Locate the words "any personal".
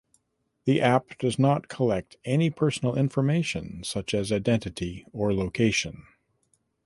2.25-2.95